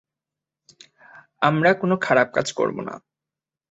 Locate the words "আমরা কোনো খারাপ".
1.41-2.27